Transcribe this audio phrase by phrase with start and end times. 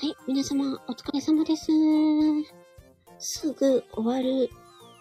[0.00, 1.66] はい、皆様、お疲れ様です。
[3.18, 4.48] すぐ終わる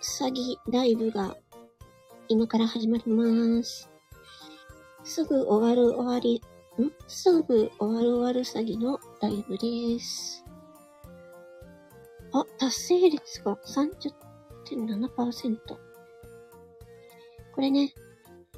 [0.02, 1.38] 詐欺ライブが
[2.28, 3.88] 今から始まります。
[5.04, 6.42] すぐ終わる終わり、
[6.84, 6.92] ん？
[7.08, 10.44] すぐ終わる終わる詐欺のライブです。
[12.34, 15.58] あ、達成率が30.7%。
[17.54, 17.94] これね、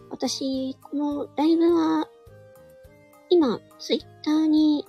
[0.10, 2.08] 私、このライブは、
[3.30, 4.86] 今、ツイッターに、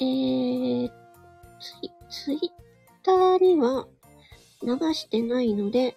[0.00, 0.88] えー、
[1.60, 2.40] ツイ、ツイッ
[3.02, 3.86] ターには
[4.62, 5.96] 流してないので、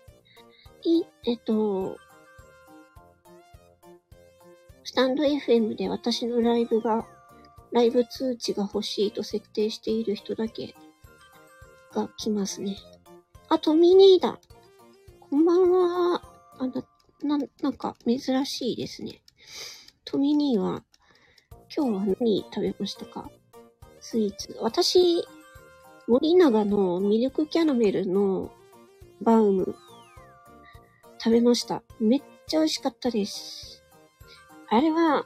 [0.84, 1.98] い、えっと、
[4.84, 7.06] スタンド FM で私のライブが、
[7.72, 10.76] ライブ通知が欲しいと設定している人だけ
[11.92, 12.78] が来ますね。
[13.50, 14.40] あ、トミニーだ。
[15.30, 16.22] こんばんは。
[16.60, 19.22] あな、な、なんか珍しいですね。
[20.06, 20.84] トミニーは、
[21.76, 23.30] 今日は何食べましたか？
[24.10, 24.58] スイーツ。
[24.62, 25.28] 私、
[26.08, 28.54] 森永のミルクキャラメルの
[29.22, 29.76] バウム、
[31.18, 31.84] 食べました。
[32.00, 33.84] めっちゃ美味しかったです。
[34.70, 35.26] あれは、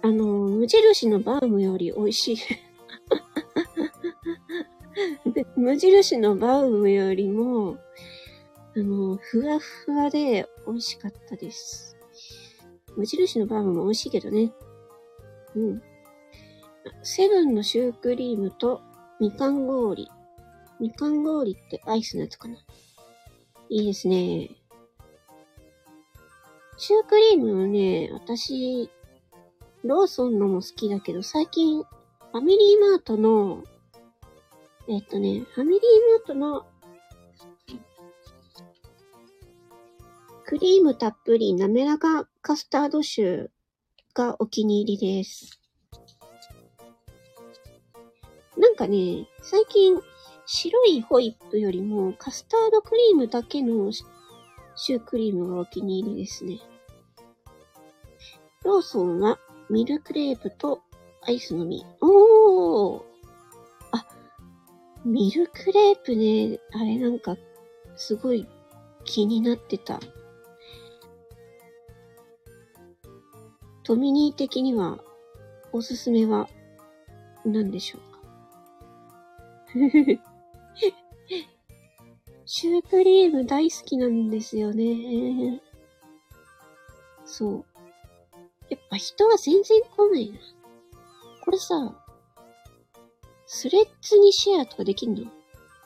[0.00, 2.38] あの、無印のバウムより美味しい。
[5.54, 7.76] 無印のバウムよりも、
[8.74, 11.98] あの、ふわふわで美味しかったです。
[12.96, 14.54] 無印のバウムも美味しいけどね。
[15.54, 15.82] うん。
[17.02, 18.80] セブンのシュークリームと
[19.20, 20.10] みかん氷。
[20.80, 22.56] みかん氷ってアイスのやつかな。
[23.68, 24.50] いいですね。
[26.76, 28.90] シュークリームはね、私、
[29.84, 33.62] ローソンのも好きだけど、最近、ファミリーマートの、
[34.88, 35.80] えっとね、ファミリー
[36.18, 36.66] マートの、
[40.44, 43.48] クリームたっぷり滑らかカスタードシュー
[44.14, 45.61] がお気に入りです。
[48.62, 50.00] なんかね、最近、
[50.46, 56.60] 白いホイップよりもカスタードクリームだけのシュークリームがお気に入りですね。
[58.62, 60.80] ローソンはミルクレープと
[61.22, 61.84] アイスのみ。
[62.00, 63.02] おー
[63.90, 64.06] あ、
[65.04, 67.36] ミルクレープね、あれなんか、
[67.96, 68.46] すごい
[69.04, 69.98] 気になってた。
[73.82, 75.00] トミニー的には、
[75.72, 76.48] おすすめは、
[77.44, 78.11] 何でしょう
[82.44, 85.62] シュークリーム大好きなんですよね。
[87.24, 87.64] そう。
[88.68, 90.38] やっぱ人は全然来ないな。
[91.44, 92.04] これさ、
[93.46, 95.30] スレッズにシェアとかできんの？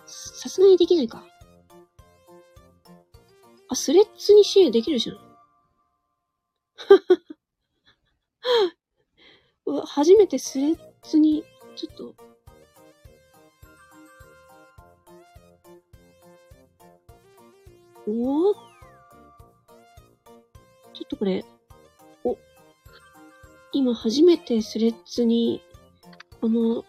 [0.07, 1.25] さすがにできないか。
[3.69, 5.17] あ、スレッズにシェアできるじゃん。
[9.67, 12.15] うわ、初めてスレッズに、ちょっと、
[18.09, 18.55] おお
[20.95, 21.45] ちょっとこれ、
[22.25, 22.39] お、
[23.73, 25.61] 今初めてスレッズに、
[26.41, 26.85] この、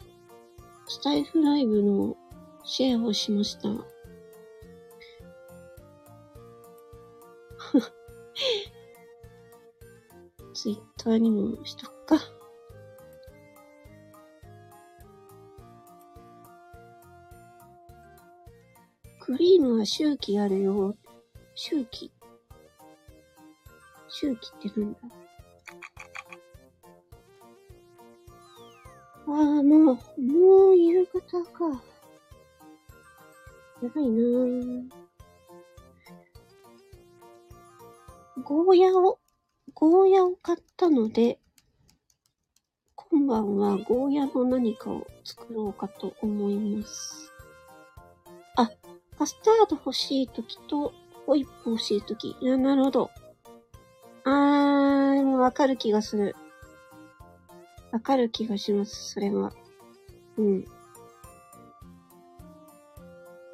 [0.87, 2.15] スタイフライブの
[2.63, 3.63] シェアをしました。
[10.53, 12.19] ツイッターにもしとくか。
[19.19, 20.95] クリームは周期あるよ。
[21.59, 22.11] 周期。
[24.07, 24.99] 周期ってなんだ？
[29.25, 31.81] ああ、もう、もう夕方か。
[33.81, 34.89] やばいなぁ。
[38.43, 39.19] ゴーヤを、
[39.73, 41.39] ゴーヤを買ったので、
[42.95, 47.33] 今晩はゴーヤの何かを作ろうかと思います。
[48.55, 48.69] あ、
[49.17, 50.93] カスタード欲しいときと、
[51.27, 52.35] ホイップ欲しいとき。
[52.41, 53.11] なるほど。
[54.23, 56.35] あー、もわかる気がする。
[57.91, 59.53] わかる気がします、それは。
[60.37, 60.65] うん。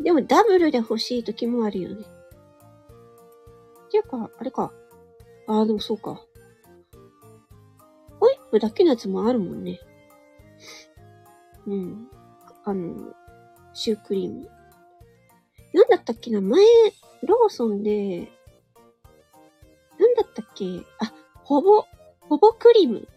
[0.03, 2.05] でも、ダブルで欲しいときもあるよね。
[3.89, 4.71] ていうか、あれか。
[5.47, 6.21] あー、でもそうか。
[8.19, 9.79] ホイップだけのやつもあるもんね。
[11.65, 12.07] うん。
[12.65, 13.13] あの、
[13.73, 14.47] シュークリーム。
[15.73, 16.63] なんだったっけな前、
[17.23, 18.31] ローソンで、
[19.97, 20.65] なんだったっけ？
[20.99, 21.85] あ、ほぼ、
[22.21, 23.07] ほぼクリーム。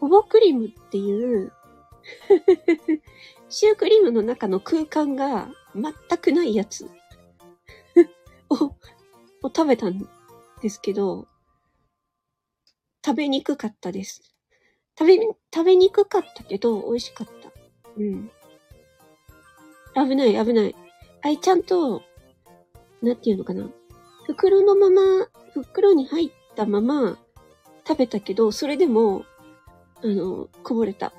[0.00, 1.52] ほぼクリームっていう、
[3.48, 6.88] シュークリームの中の空間が全くないやつ
[8.48, 8.74] を、を
[9.44, 10.08] 食べたん
[10.62, 11.26] ですけど、
[13.04, 14.22] 食べにくかったです。
[14.98, 15.16] 食べ、
[15.54, 17.52] 食べにくかったけど、美味しかった。
[17.96, 18.30] うん。
[19.94, 20.76] 危ない危ない。
[21.22, 22.02] あい、ちゃんと、
[23.02, 23.70] なんていうのかな。
[24.26, 27.18] 袋のまま、袋に入ったまま
[27.86, 29.24] 食べたけど、それでも、
[30.02, 31.12] あの、こぼれた。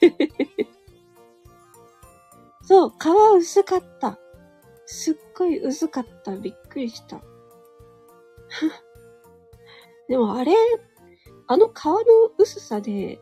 [2.62, 2.94] そう、皮
[3.38, 4.18] 薄かった。
[4.86, 6.36] すっごい薄かった。
[6.36, 7.20] びっくりした。
[10.08, 10.52] でもあれ、
[11.46, 11.94] あの皮の
[12.38, 13.20] 薄さで、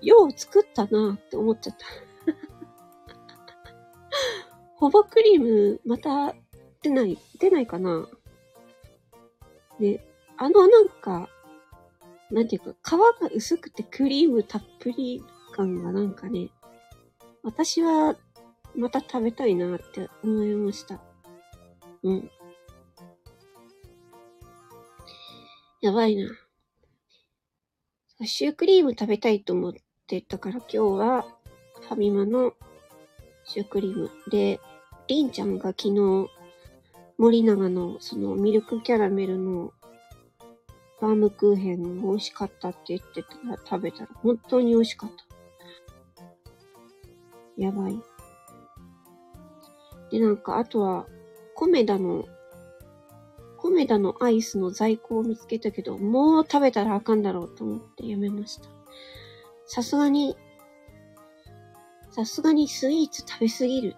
[0.00, 1.86] よう作ったなって思っちゃった。
[4.76, 6.34] ホバクリーム、また
[6.84, 8.06] 出ない、出ないかな
[9.80, 11.30] で、あのなんか、
[12.30, 16.50] なんていうか、皮が薄くてクリームたっぷり感がなんかね、
[17.42, 18.16] 私は
[18.74, 21.00] また食べたいなって思いました。
[22.02, 22.30] うん。
[25.80, 26.28] やばいな。
[28.26, 29.72] シュークリーム食べたいと思っ
[30.06, 31.26] てたから今日は
[31.80, 32.52] ファミマの
[33.44, 34.60] シュークリームで、
[35.08, 36.28] りんちゃんが昨日
[37.18, 39.72] 森永のそのミルクキャラメルの
[41.00, 45.16] バームクーヘン美味しかったって言ってたら食べたら本当に美味しかった。
[47.56, 48.00] やばい。
[50.10, 51.06] で、なんかあとは
[51.54, 52.24] コメダの
[53.58, 58.68] コメダのアイスの在庫を見つけたけど、もう食べたらあかんだろうと思ってやめました。
[59.66, 60.36] さすがに、
[62.10, 63.96] さすがにスイーツ食べすぎる。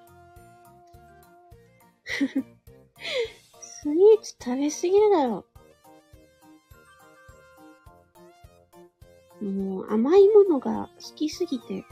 [3.60, 5.44] スイーツ食べすぎるだろ。
[9.40, 11.84] もう甘いものが好きすぎて、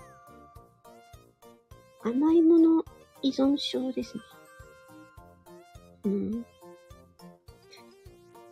[2.02, 2.84] 甘いもの
[3.22, 4.22] 依存症ですね。
[6.04, 6.46] うん。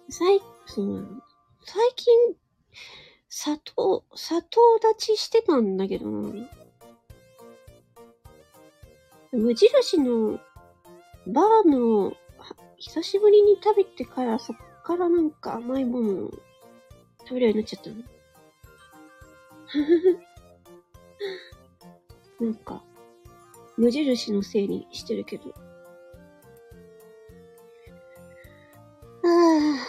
[0.09, 1.07] 最、その、
[1.65, 2.37] 最近、
[3.29, 6.49] 砂糖、砂糖立ちしてたんだけどな。
[9.33, 10.39] 無印の
[11.27, 12.13] バームを
[12.85, 16.31] 久しぶりに食べてからそっからなんか甘いもの
[17.21, 17.97] 食べるようになっちゃったの。
[22.51, 22.83] なんか、
[23.77, 25.51] 無印のせいにしてるけど。
[25.51, 25.53] あ
[29.23, 29.87] あ。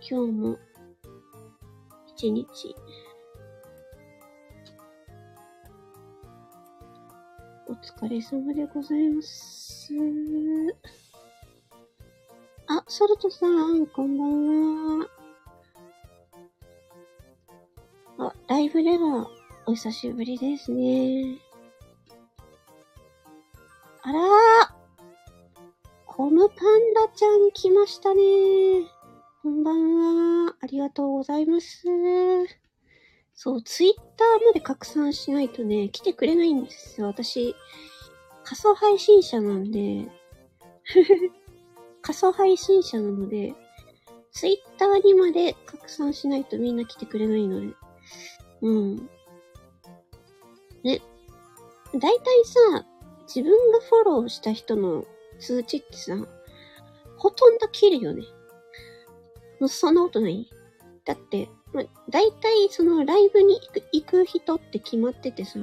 [0.00, 0.58] 今日も
[2.06, 2.74] 一日
[7.82, 9.92] 疲れ様でございます。
[12.66, 15.08] あ、ソルトさん、こんばんは。
[18.18, 19.30] あ、ライブでは
[19.66, 21.38] お久しぶりですね。
[24.02, 24.24] あらー
[26.06, 28.22] コムパンダちゃん来ましたね
[29.42, 30.54] こんばんは。
[30.60, 31.86] ありがとうございます。
[33.42, 37.06] そう、ツイッターまで拡散しないとね、来てくれないんですよ。
[37.06, 37.56] 私、
[38.44, 40.10] 仮想配信者なんで、
[42.02, 43.54] 仮想配信者なので、
[44.30, 47.74] ツイッターにまで拡散しないとみんな来てくれないので。
[48.60, 48.96] うん。
[50.82, 51.00] ね。
[51.94, 52.86] だいたいさ、
[53.22, 55.06] 自分がフォローした人の
[55.38, 56.14] 通知ってさ、
[57.16, 58.22] ほとんど切るよね。
[59.66, 60.46] そんなことない
[61.06, 65.58] だって、まあ、大体そのライブに行く行く人って決まっててさ、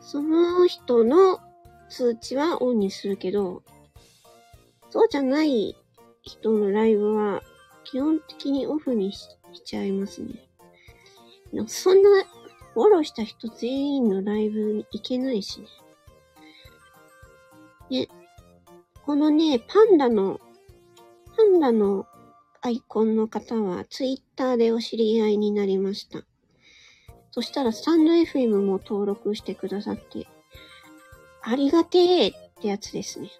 [0.00, 1.40] その人の
[1.88, 3.62] 通知はオンにするけど、
[4.90, 5.76] そうじゃない
[6.22, 7.42] 人のライブは
[7.84, 9.28] 基本的にオフにし
[9.64, 10.34] ちゃいますね。
[11.66, 12.24] そんな
[12.74, 15.66] フォローした人全員のライブに行けないしね。
[17.88, 18.08] ね、
[19.04, 20.40] このね、パンダの、
[21.36, 22.06] パンダの
[22.66, 26.24] アイコンの方はツイッターでお知り合いになりました。
[27.30, 30.26] そしたらスタンド FM も登録してくださって、
[31.42, 33.30] ありがてえってやつですね。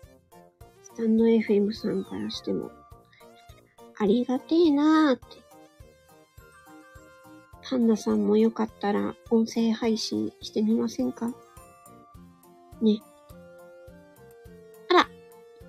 [0.85, 2.71] スタンド FM さんからしても、
[3.99, 5.25] ありがてえなーって。
[7.69, 11.35] パンダさんもよかったら音声配信してみませんか？
[12.81, 13.01] ね。
[14.89, 15.09] あら、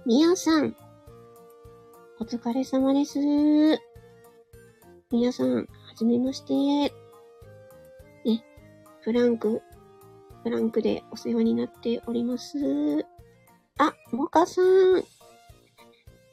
[0.06, 0.76] みやさん、
[2.20, 3.20] お疲れ様です。
[5.12, 6.92] 皆さん、はじめまして。
[8.26, 8.44] ね、
[9.02, 9.62] フランク、
[10.42, 13.06] フランクでお世話になっております。
[13.78, 14.66] あ、モカさん。
[14.96, 15.04] ど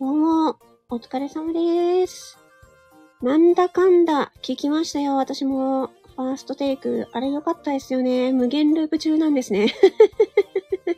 [0.00, 0.56] うも、
[0.88, 2.38] お疲れ様です。
[3.20, 5.88] なんだかんだ、聞きましたよ、私も。
[6.16, 8.32] ファーストテイク、あれ良かったですよね。
[8.32, 9.74] 無限ループ中なんですね。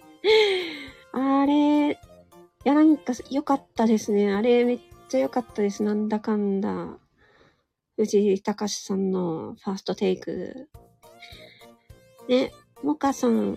[1.11, 1.99] あれ、
[2.67, 4.35] や、なんか良かったですね。
[4.35, 5.85] あれめっちゃ良かったです。
[5.85, 6.99] なんだかんだ。
[7.97, 10.69] 藤井隆さんのファーストテイク。
[12.29, 13.57] ね、モカさん、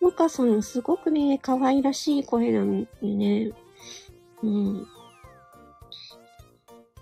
[0.00, 3.52] モカさん、すごくね、可愛らしい声なんでね。
[4.42, 4.86] うん。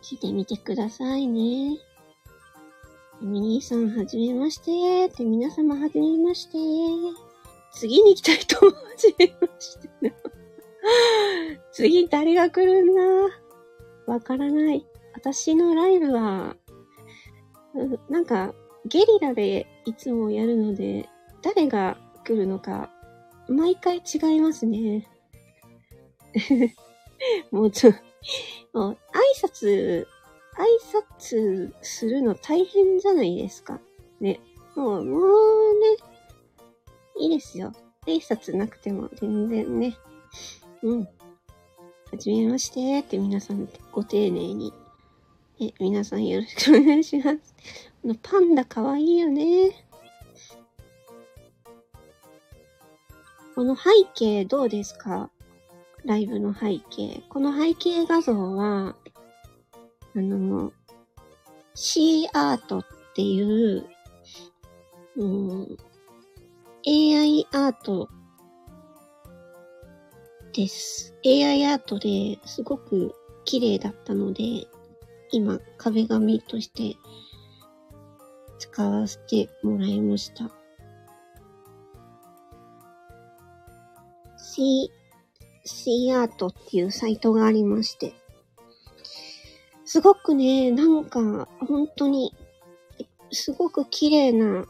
[0.03, 1.79] 聞いてみてくださいね。
[3.23, 6.59] ミニーさん、はじめましてって、皆様はじめまして
[7.73, 10.28] 次に行きたいと思はじめまして
[11.73, 14.13] 次誰が来るんだ？
[14.13, 14.87] わからない。
[15.15, 16.57] 私のライブは、
[18.09, 18.55] なんか、
[18.87, 21.09] ゲリラでいつもやるので、
[21.43, 22.91] 誰が来るのか、
[23.49, 25.07] 毎回違いますね。
[27.51, 27.91] もうちょ、
[28.73, 28.99] もう
[29.43, 30.07] 挨拶、
[30.57, 30.65] 挨
[31.29, 33.81] 拶するの大変じゃないですか。
[34.21, 34.41] ね。
[34.75, 35.97] もう、もうね、
[37.19, 37.73] いいですよ。
[38.07, 39.97] 挨拶なくても全然ね。
[40.83, 41.01] うん。
[41.03, 41.09] は
[42.17, 44.73] じめましてって皆さんご丁寧に。
[45.61, 47.55] え、皆さんよろしくお願いします。
[48.03, 49.85] このパンダかわいいよね。
[53.57, 55.31] この背景どうですか？
[56.05, 57.23] ライブの背景。
[57.29, 58.95] この背景画像は、
[60.15, 60.73] あの、
[61.75, 63.85] C アートっていう、
[65.17, 65.77] うん、
[66.87, 68.09] AI アート
[70.59, 71.15] です。
[71.25, 74.67] AI アートですごく綺麗だったので、
[75.31, 76.97] 今壁紙として
[78.59, 80.51] 使わせてもらいました。
[84.37, 84.91] C、
[85.65, 88.15] C アートっていうサイトがありまして、
[89.85, 91.21] すごくね、なんか、
[91.69, 92.35] 本当に、
[93.31, 94.67] すごく綺麗な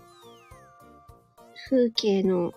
[1.71, 2.53] 風景の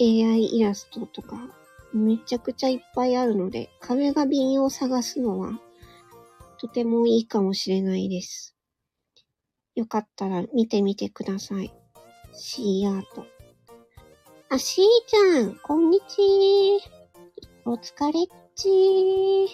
[0.00, 1.63] AI イラストとか、
[1.94, 5.60] めちゃくちゃいっぱいあるので、壁紙を探すのは、
[6.58, 8.56] とてもいいかもしれないです。
[9.76, 11.72] よかったら見てみてください。
[12.32, 13.24] シーアート。
[14.48, 17.70] あ、シーちゃん、こんにちー。
[17.70, 19.46] お疲れっちー。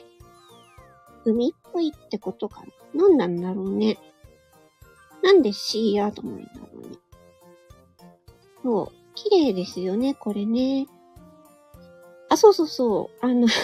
[1.27, 2.63] 海っぽいってことか
[2.95, 3.99] な何なんだろうね。
[5.23, 6.97] なんでシーアートなんだろうね。
[8.63, 8.93] そう。
[9.15, 10.87] 綺麗ですよね、これね。
[12.31, 13.27] あ、そうそうそう。
[13.27, 13.47] あの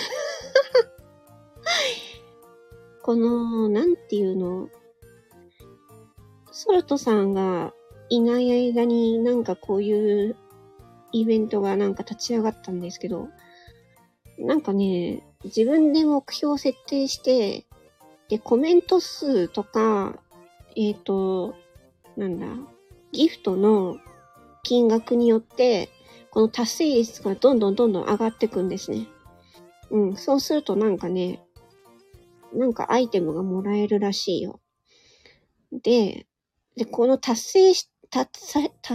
[3.02, 4.68] この、なんていうの？
[6.50, 7.72] ソルトさんが
[8.08, 10.36] いない間になんかこういう
[11.12, 13.28] イベントがなんか立ち上がったんですけど、
[14.38, 17.64] なんかね、自分で目標設定して、
[18.28, 20.18] で、コメント数とか、
[20.74, 21.54] えっ、ー、と、
[22.16, 22.46] なんだ、
[23.12, 23.98] ギフトの
[24.64, 25.88] 金額によって、
[26.36, 29.06] この達成率がどんどんどんどん上がっていくんですね。
[29.90, 31.42] うん、そうするとなんかね、
[32.52, 34.60] なんかアイテムがもらえるらしいよ。
[35.72, 36.26] で、
[36.76, 38.38] で、この達成し、達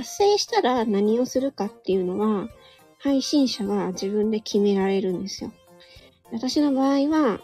[0.04, 2.48] 成したら何をするかっていうのは、
[3.00, 5.52] 配信者が自分で決められるんですよ。
[6.32, 7.40] 私の場合は、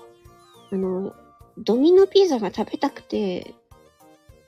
[0.71, 1.15] あの、
[1.57, 3.55] ドミノピザが食べたくて、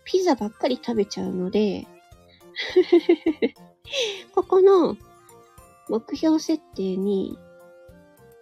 [0.03, 1.87] ピザばっかり食べちゃうので
[4.33, 4.95] ここの
[5.89, 7.38] 目標設定に、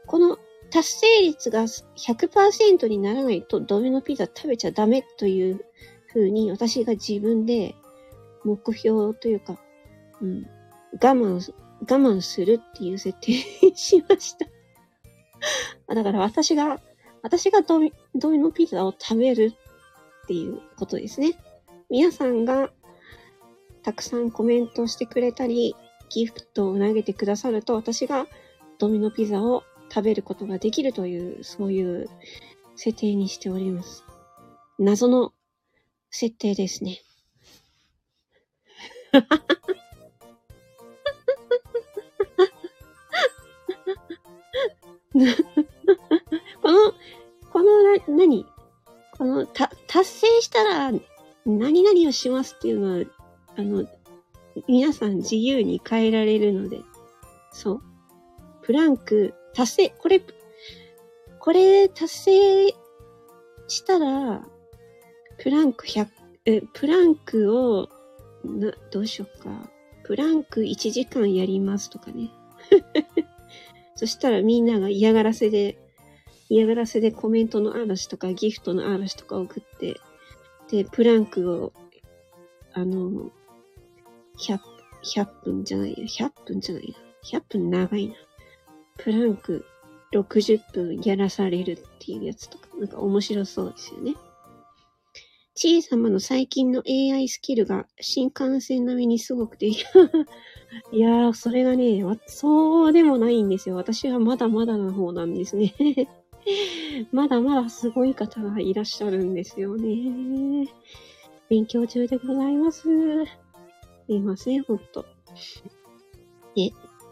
[0.05, 0.37] この
[0.69, 5.65] 達成率が100%にならないとドミノピザ食べちゃダメという
[6.13, 7.75] 風に私が自分で
[8.43, 9.57] 目標というか、
[10.21, 10.45] うん、
[10.93, 13.33] 我慢、我慢するっていう設定
[13.65, 14.45] にしました
[15.93, 16.81] だから私が、
[17.21, 19.53] 私がドミドミノピザを食べる
[20.23, 21.33] っていうことですね。
[21.89, 22.71] 皆さんが
[23.83, 25.75] たくさんコメントしてくれたり、
[26.09, 28.27] ギフトを投げてくださると、私が
[28.79, 32.09] ドミノピザを食べることができるという、そういう
[32.75, 34.03] 設定にしております。
[34.79, 35.33] 謎の
[36.09, 37.01] 設定ですね。
[46.61, 46.93] この、
[47.51, 48.45] このな、何？
[49.17, 50.91] この、た、達成したら、
[51.45, 53.05] 何々をしますっていうのは、
[53.55, 53.87] あの、
[54.67, 56.81] 皆さん自由に変えられるので、
[57.51, 57.81] そう。
[58.61, 60.21] プランク、達成、これ、
[61.39, 62.67] これ達成
[63.67, 64.47] したら、
[65.37, 66.07] プランク100、
[66.45, 67.89] え、プランクを、
[68.43, 69.69] な、どうしようか。
[70.03, 72.29] プランク1時間やりますとかね。
[73.95, 75.77] そしたらみんなが嫌がらせで、
[76.49, 79.99] 嫌がらせでコメントの嵐とかギフトの嵐とか送って、
[80.69, 81.73] で、プランクを、
[82.73, 83.31] あの、
[84.37, 84.59] 100、
[85.03, 86.95] 100分じゃないや、100分じゃない
[87.31, 87.39] な。
[87.39, 88.15] 100分長いな。
[88.97, 89.65] プランク
[90.13, 94.15] 60分やらされるっていうやつとか、なんか面白そうですよね。
[95.57, 99.75] ちい様の最近の AI スキルが新幹線並みにすごくて、 い
[100.91, 103.75] やー、それがね、そうでもないんですよ。
[103.75, 105.73] 私はまだまだな方なんですね。
[107.11, 110.67] まだまだすごい方がいらっしゃるんですよね。
[111.49, 112.87] 勉強中でございます。
[114.07, 115.05] すいません、ほんと。
[116.55, 116.71] ね、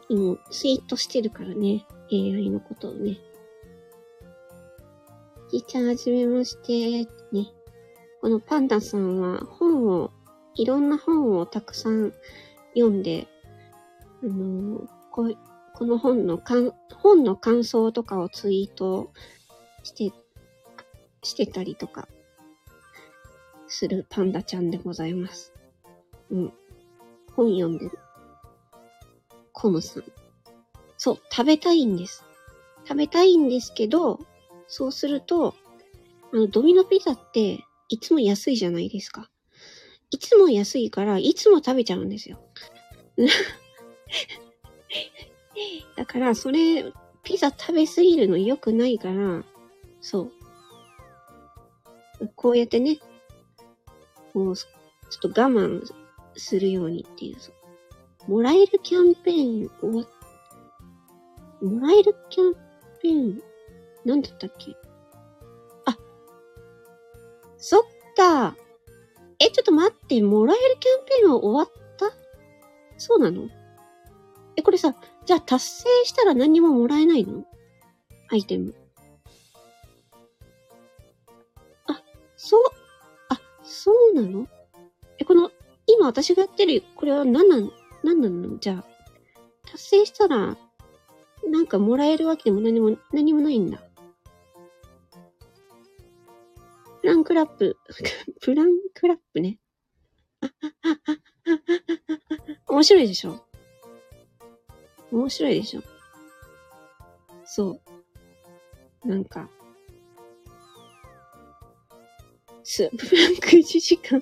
[0.09, 3.17] もうツイートしてるからね、AI のことをね。
[5.51, 7.47] じいちゃんはじめまして、ね。
[8.21, 10.11] このパンダさんは本を、
[10.55, 12.13] いろんな本をたくさん
[12.73, 13.27] 読んで、
[14.23, 15.35] あのー、こ
[15.73, 19.11] この本のかん、本の感想とかをツイート
[19.83, 20.15] して、
[21.23, 22.07] してたりとか、
[23.67, 25.53] するパンダちゃんでございます。
[26.31, 26.53] うん。
[27.36, 28.00] 本読んでる。
[29.51, 30.04] コムさん。
[30.98, 32.24] そう、食べたいんです。
[32.88, 34.20] 食べたいんですけど、
[34.68, 35.56] そうすると、
[36.34, 39.30] あの、ドミノピザっていつも安いじゃないですか。
[40.12, 42.39] いつも安いから、いつも食べちゃうんですよ。
[45.96, 46.92] だから、それ、
[47.24, 49.44] ピザ食べすぎるの良くないから、
[50.01, 50.32] そう。
[52.36, 53.00] こうやってね、
[54.34, 55.82] こう、ちょっと我慢
[56.36, 60.06] するようにっていう、もらえるキャンペーン終わ
[61.62, 62.54] もらえるキャン
[63.01, 63.42] ペーン、
[64.04, 64.75] なんだったっけ？
[65.86, 65.98] あ
[67.58, 67.84] そっ
[68.15, 68.56] か。
[69.39, 72.06] え、ちょっと待って、もらえるキャンペーンは終わった？
[72.98, 73.50] そうなの？
[74.56, 77.46] え、これさ、じゃあ達成したら何ももらえないの？
[78.30, 78.74] アイテム。
[81.88, 82.01] あ、
[82.38, 82.62] そう、
[83.30, 84.48] あ、そうな、の、
[85.97, 87.71] 今私がやってる、これは何なん、
[88.03, 88.57] 何なの？
[88.59, 88.83] じゃあ、
[89.71, 90.57] 達成したら、
[91.47, 93.81] なんかもらえるわけでも何も、何もないんだ。
[97.01, 97.77] プランクラップ、
[98.41, 99.59] プランクラップね。
[102.67, 103.39] 面白いでしょ？
[105.12, 105.81] 面白いでしょ？
[107.45, 107.79] そ
[109.03, 109.08] う。
[109.08, 109.47] なんか、
[112.63, 114.19] ス プランク1時間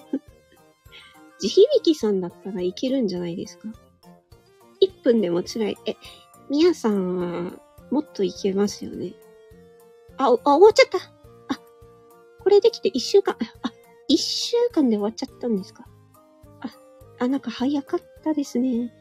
[1.43, 3.67] 地響きさんだったらいけるんじゃないですか
[4.81, 5.77] ?1 分でも辛い。
[5.85, 5.97] え、
[6.49, 7.51] みやさんは
[7.91, 9.11] もっといけますよね。
[10.15, 10.99] あ、あ、終わっちゃった
[11.53, 11.59] あ
[12.41, 13.73] これできて一週間、あ、
[14.07, 15.85] 一週間で終わっちゃったんですか？
[16.61, 16.69] あ、
[17.19, 18.93] あ、なんか早かったですね。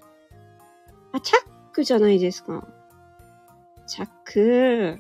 [1.13, 2.67] あ、チャックじゃないですか。
[3.87, 4.99] チャック。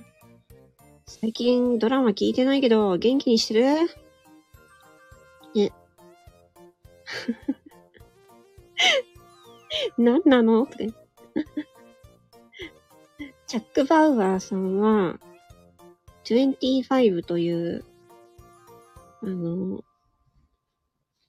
[1.06, 3.90] 最近ドラマ聞いてないけど、元気にしてる？
[5.56, 5.72] ね。
[9.98, 10.64] 何なの？
[10.64, 10.90] って。
[13.46, 15.18] チャック・バウアーさんは、
[16.24, 17.84] 25という
[19.24, 19.84] あの、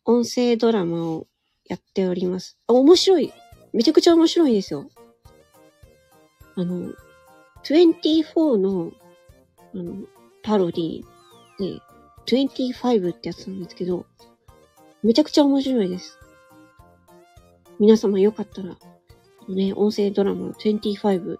[0.04, 1.28] 音声ドラマを
[1.65, 2.58] やっております。
[2.65, 3.32] あ、面白い。
[3.72, 4.89] めちゃくちゃ面白いですよ。
[6.56, 6.91] あの、
[7.63, 8.91] 24の、
[9.76, 10.08] あの、
[10.41, 11.02] パロディ
[11.60, 11.80] で、
[12.26, 14.08] 25ってやつなんですけど、
[15.04, 16.18] めちゃくちゃ面白いです。
[17.78, 18.78] 皆様よかったら、
[19.50, 21.38] ね、音声ドラマ25、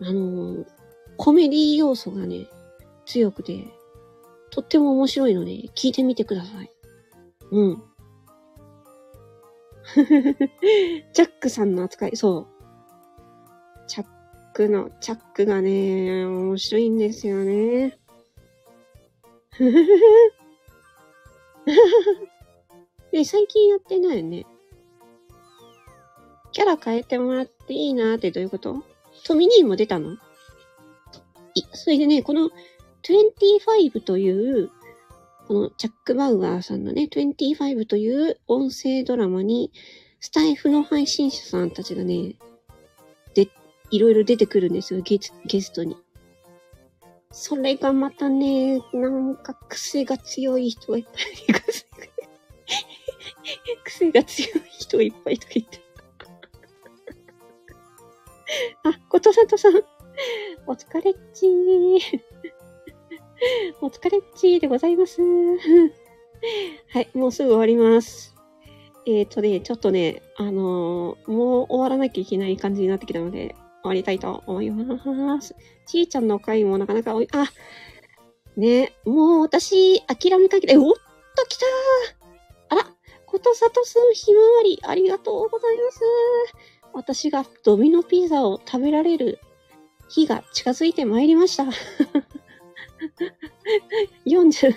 [0.00, 0.64] あの
[1.16, 2.46] コメディ要素がね、
[3.06, 3.64] 強くて、
[4.50, 6.70] とっても面白いので、聞いてみてください。
[7.50, 7.82] うん。
[11.12, 12.46] チャックさんの扱い、そう。
[13.88, 14.06] チャッ
[14.52, 17.98] クの、チャックがね、面白いんですよね。
[23.12, 24.46] で、最近やってないよね。
[26.52, 28.82] キャラ変えてもらっていいなーってどういうこと？
[29.24, 30.14] トミニーも出たの？
[31.54, 32.50] い、それでね、この
[33.02, 34.70] 25という、
[35.46, 39.72] このチャック・バウアーさんのね、25という音声ドラマに、
[40.20, 42.34] スタイフの配信者さんたちがね、
[43.34, 43.48] で、
[43.90, 45.96] いろいろ出てくるんですよ、ゲゲストに。
[47.30, 51.14] それがまたね、なんか癖が強い人がいっぱい、
[53.84, 55.88] 癖が強い人いっぱいとか言って。
[58.82, 59.74] あ、ことさとさん、
[60.66, 62.20] お疲れっちー。
[63.80, 65.20] お疲れっちーでございます。
[65.20, 68.34] はい、もうすぐ終わります。
[69.06, 73.54] えっ、ー、とね、ちょっとね、あのー、もう終わらなきゃいけない感じになってきたので、
[73.88, 75.56] 終わりたいと思います。
[75.86, 77.48] ちーちゃんの回もなかなか多い、あ、
[78.56, 81.66] ね、もう私、諦めかけて、おっと来た
[82.70, 82.84] あら、
[83.24, 86.00] ことさとすんひまわり、ありがとうございます。
[86.92, 89.40] 私がドミノピザを食べられる
[90.08, 91.64] 日が近づいてまいりました。
[94.26, 94.76] 40、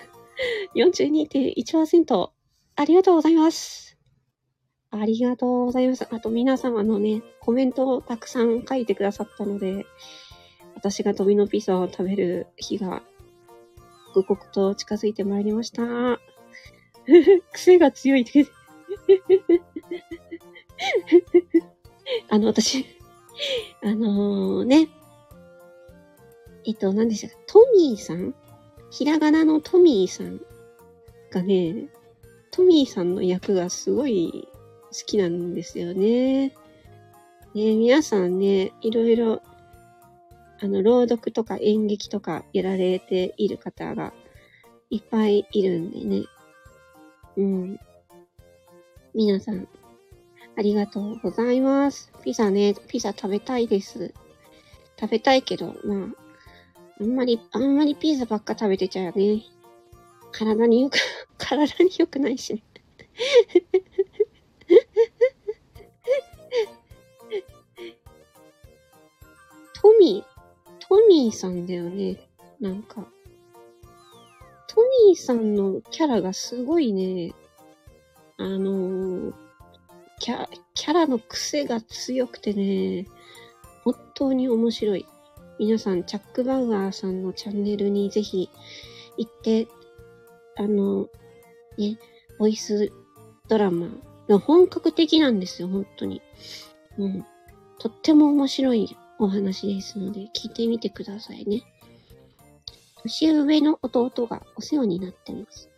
[0.76, 2.30] 42.1%。
[2.76, 3.90] ありがとうございます。
[4.91, 6.06] ありがとうございます。
[6.12, 9.86] あと皆様のね、コメントをたくさん書いてくださったので、
[10.75, 13.01] 私がドミノピザを食べる日が、
[14.13, 16.19] 刻々と近づいてまいりました。
[17.54, 18.51] 癖が強いです。
[22.30, 22.86] あの、私、
[23.82, 24.89] あのー、ね、
[26.65, 28.36] えっと、何でしたか、トミーさん？
[28.91, 30.41] ひらがなのトミーさん
[31.32, 31.88] がね、
[32.51, 34.49] トミーさんの役がすごい
[34.91, 36.49] 好きなんですよね。
[37.54, 39.41] ね、皆さんね、いろいろ、
[40.62, 44.13] あの、朗読とか演劇とかやられている方が
[44.89, 46.25] いっぱいいるんでね。
[47.38, 47.80] うん。
[49.13, 49.67] 皆さん、
[50.58, 52.12] ありがとうございます。
[52.23, 54.13] ピザね、ピザ食べたいです。
[54.99, 56.08] 食べたいけど、まあ、
[57.01, 59.43] あんまり、あんまりピザばっか食べてちゃうね。
[60.32, 60.97] 体によく、
[61.38, 62.63] 体に良くないしね。
[70.01, 72.17] ミー、トミーさんだよね。
[72.59, 73.05] なんか。
[74.67, 77.35] トミーさんのキャラがすごいね、
[78.37, 79.33] あのー、
[80.19, 83.05] キャ、キャラの癖が強くてね、
[83.83, 85.05] 本当に面白い。
[85.59, 88.49] 皆さん、チャック・バウアーさんのチャンネルにぜひ
[89.17, 89.67] 行って、
[90.57, 91.09] あの、
[91.77, 91.99] ね、
[92.39, 92.91] ボイス
[93.47, 93.87] ドラマ
[94.27, 96.23] の本格的なんですよ、本当に。
[96.97, 97.25] うん。
[97.77, 101.62] とっても面白いお話ですので、聞いてみてくださいね。
[103.03, 105.69] 年上の弟がお世話になってます。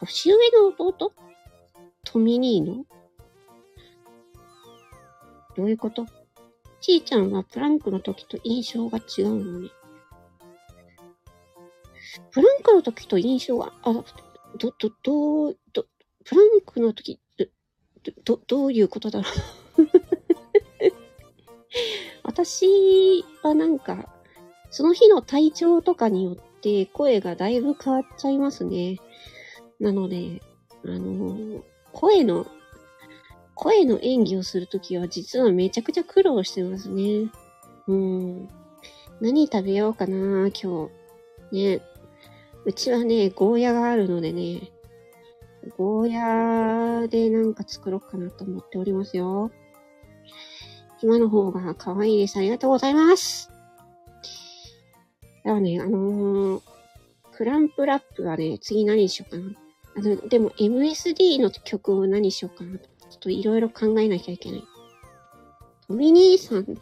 [0.00, 1.12] 年上の弟？
[2.04, 2.86] トミニーの
[5.54, 6.06] どういうこと？
[6.80, 9.68] ちーちゃんはプランクの時と印象が違うのね。
[12.30, 14.04] プランクの時と印象が、あ、ど、
[14.56, 15.86] ど、ど、ど、
[16.24, 17.44] プランクの時、ど、
[18.24, 19.82] ど、どういうことだろう？
[22.30, 24.08] 私はなんか、
[24.70, 28.98] その日の体調とかによって声がだいぶ変わっちゃいますね。
[29.80, 30.40] なので、
[30.84, 32.46] あの、声の
[33.60, 37.30] 声の演技をするときは実はめちゃくちゃ苦労してますね。
[37.88, 38.48] うん。
[39.20, 40.88] 何食べようかな、今
[41.50, 41.54] 日。
[41.76, 41.82] ね。
[42.64, 44.72] うちはね、ゴーヤがあるのでね、
[45.76, 49.50] ゴーヤでなんか作ろうかなと思っておりますよ。
[51.02, 52.38] 今の方が可愛いです。
[52.38, 53.50] ありがとうございます。
[55.44, 56.62] ではね、あのー、
[57.32, 59.52] クランプラップはね、次何にしようかな。
[59.96, 62.84] あの、でも MSD の曲を何にしようかなちょ
[63.16, 64.64] っといろいろ考えなきゃいけない。
[65.88, 66.78] トミ兄さん、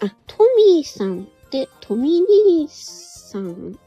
[0.00, 0.38] あ、ト
[0.74, 3.78] ミーさんって、トミ兄さん、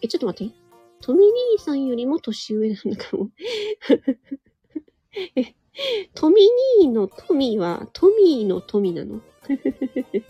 [0.00, 0.54] え、ちょっと待って。
[1.00, 3.28] トミ兄さんよりも年上なんだかも。
[5.36, 5.54] え、
[6.14, 6.48] トミ
[6.80, 9.20] 兄のトミーはトミーのトミーなの？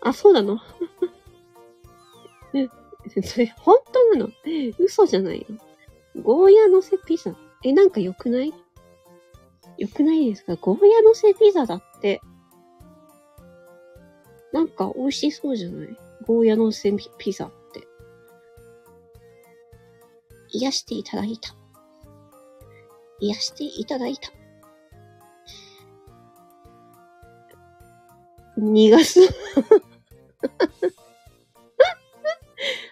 [0.00, 0.58] あ、そうなの？
[3.22, 4.30] それ、本当なの？
[4.78, 5.58] 嘘じゃないの
[6.22, 7.34] ゴーヤのせピザ。
[7.64, 8.52] え、なんか良くない？
[9.78, 10.56] 良くないですか？
[10.56, 12.20] ゴーヤのせピザだって。
[14.52, 15.96] なんか美味しそうじゃない？
[16.26, 17.86] ゴーヤのせピザって。
[20.50, 21.54] 癒していただいた。
[23.20, 24.30] 癒していただいた。
[28.58, 29.20] 逃がす。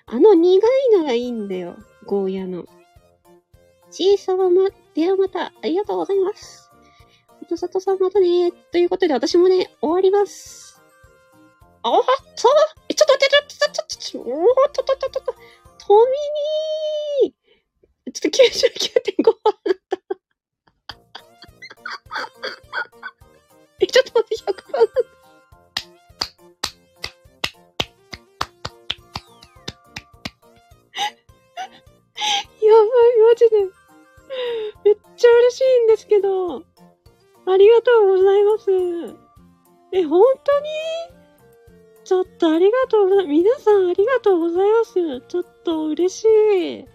[0.07, 1.77] あの苦いのがいいんだよ。
[2.07, 2.67] ゴーヤの。
[3.91, 6.71] ちいさまま、ではまた、ありがとうございます。
[7.43, 10.83] おとさとさんまたねということで、私もね、終わります。
[11.83, 12.49] あっと
[12.89, 15.35] え、ちょっと待って、ちょっと、ちょっと、おっとっとっとっと、
[15.87, 15.95] ト
[17.23, 18.39] ミニーちょっと
[19.23, 19.74] 99.5。
[23.81, 24.83] え、ちょっと待って、100番。
[32.63, 33.57] やばい、マジで。
[34.85, 36.57] めっちゃ嬉しいんですけど、
[37.47, 38.71] ありがとうございます。
[39.93, 40.69] え、本当に？
[42.05, 43.29] ちょっとありがとうございます。
[43.29, 45.21] 皆さんありがとうございます。
[45.29, 46.94] ちょっと嬉しい。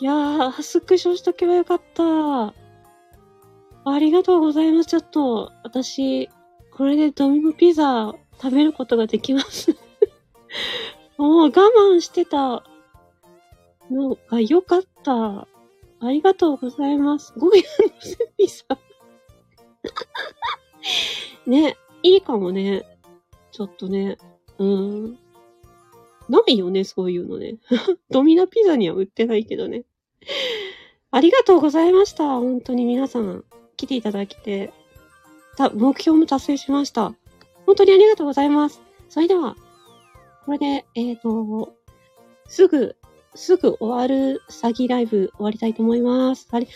[0.00, 2.52] いやー、スクショしとけばよかった。
[3.86, 4.88] ありがとうございます。
[4.88, 6.28] ちょっと、私、
[6.72, 9.70] これでドミノピザ食べることができます
[11.16, 12.64] もう我慢してた
[13.90, 15.46] のが良かった。
[16.00, 17.32] ありがとうございます。
[17.38, 18.64] ゴーヤのセピさ
[21.46, 22.84] ん ね、いいかもね。
[23.52, 24.18] ちょっとね。
[24.58, 25.18] うん。
[26.28, 27.56] ないよね、そういうのね。
[28.10, 29.84] ドミナピザには売ってないけどね。
[31.10, 32.24] ありがとうございました。
[32.24, 33.44] 本当に皆さん、
[33.76, 34.72] 来ていただきて、
[35.56, 37.14] た、目標も達成しました。
[37.66, 38.82] 本当にありがとうございます。
[39.08, 39.56] それでは、
[40.44, 41.74] これで、えっ、ー、と、
[42.48, 42.96] すぐ、
[43.34, 46.48] すぐ終わる詐欺ライブ終わりたいと思います。
[46.50, 46.68] あり、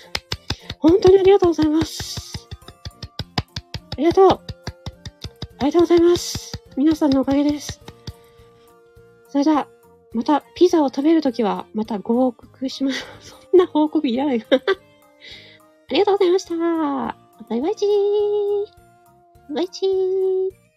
[0.79, 2.49] 本当にありがとうございます。
[3.93, 4.29] ありがとう。
[5.59, 6.53] ありがとうございます。
[6.77, 7.88] 皆さんのおかげです。
[9.29, 9.69] それでは、
[10.13, 13.05] またピザを食べるときは、またご報告します。
[13.21, 14.57] そんな報告いらないあ
[15.93, 16.57] りがとうございました。
[17.49, 17.89] バイバイチー
[19.49, 20.68] バイバイチー